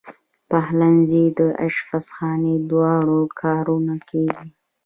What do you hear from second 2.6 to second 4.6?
دواړه کارول کېږي.